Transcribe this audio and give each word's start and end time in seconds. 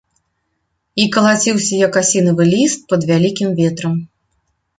І 1.03 1.03
калаціўся 1.15 1.73
як 1.87 1.93
асінавы 2.01 2.43
ліст 2.55 2.79
пад 2.95 3.01
вялікім 3.11 3.49
ветрам. 3.61 3.95